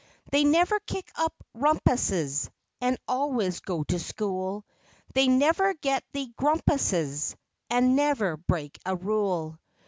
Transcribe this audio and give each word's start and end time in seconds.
They 0.31 0.43
never 0.45 0.79
kick 0.79 1.11
up 1.13 1.31
"rumpuses," 1.55 2.49
And 2.81 2.97
always 3.07 3.59
go 3.59 3.83
to 3.83 3.99
school; 3.99 4.65
They 5.13 5.27
never 5.27 5.75
get 5.75 6.03
the 6.11 6.25
"grumpuses," 6.39 7.35
And 7.69 7.95
never 7.95 8.35
break 8.35 8.79
a 8.83 8.95
rule. 8.95 9.59